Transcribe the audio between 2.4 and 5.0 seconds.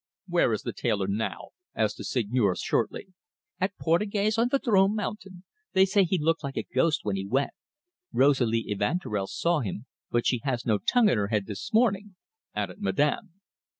shortly. "At Portugais's on Vadrome